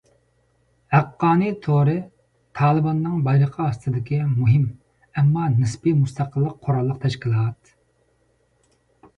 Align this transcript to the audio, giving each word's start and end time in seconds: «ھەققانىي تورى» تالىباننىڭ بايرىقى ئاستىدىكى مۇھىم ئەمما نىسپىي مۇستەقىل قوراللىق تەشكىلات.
«ھەققانىي 0.93 1.51
تورى» 1.65 1.93
تالىباننىڭ 2.61 3.19
بايرىقى 3.27 3.61
ئاستىدىكى 3.65 4.21
مۇھىم 4.31 4.65
ئەمما 5.11 5.53
نىسپىي 5.59 5.97
مۇستەقىل 6.01 6.49
قوراللىق 6.65 6.99
تەشكىلات. 7.05 7.77